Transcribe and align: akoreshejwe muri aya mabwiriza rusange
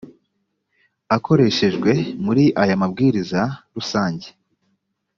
akoreshejwe 1.15 1.91
muri 2.25 2.43
aya 2.61 2.75
mabwiriza 2.81 3.41
rusange 3.75 4.27